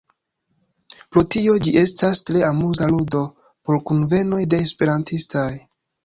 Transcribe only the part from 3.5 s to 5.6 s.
por kunvenoj de esperantistaj.